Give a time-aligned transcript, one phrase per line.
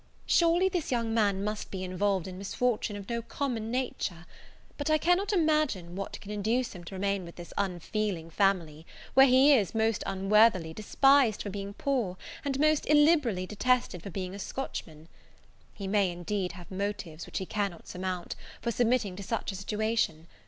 [0.25, 4.25] Surely this young man must be involved in misfortunes of no common nature
[4.75, 9.27] but I cannot imagine what can induce him to remain with this unfeeling family, where
[9.27, 14.39] he is, most unworthily, despised for being poor, and most illiberally detested for being a
[14.39, 15.07] Scotchman.
[15.71, 20.25] He may, indeed, have motives, which he cannot surmount, for submitting to such a situation.